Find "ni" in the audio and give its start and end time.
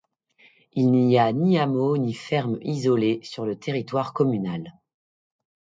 1.31-1.59, 1.95-2.15